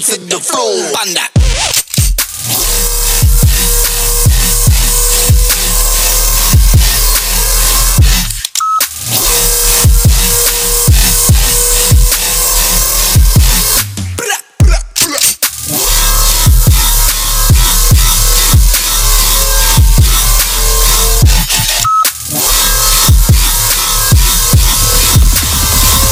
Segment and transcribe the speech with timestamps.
[0.00, 0.92] to the floor.
[0.92, 1.20] Banda.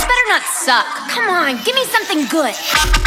[0.00, 0.86] better not suck.
[1.10, 3.05] Come on, give me something good.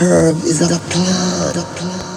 [0.00, 2.09] Herb is a plant.